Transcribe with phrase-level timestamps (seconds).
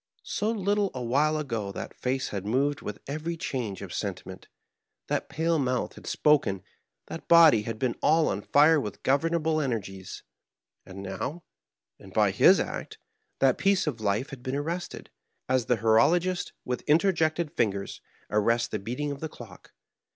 [0.23, 4.47] So little a while ago that face had moved with every change of sentiment,
[5.09, 6.63] that pale mouth had spoken,
[7.05, 10.23] that body had been all on fire with governable energies;
[10.87, 11.43] and now,
[11.99, 12.97] and by his act,
[13.37, 15.11] that piece of life had been arrested,
[15.47, 17.85] as the horologist, with interjected finger,
[18.31, 19.71] arrests the beating of the clock.